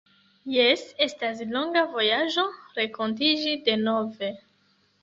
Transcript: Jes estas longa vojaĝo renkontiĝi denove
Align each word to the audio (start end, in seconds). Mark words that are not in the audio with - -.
Jes 0.53 0.85
estas 1.07 1.43
longa 1.53 1.85
vojaĝo 1.93 2.47
renkontiĝi 2.81 3.57
denove 3.71 4.35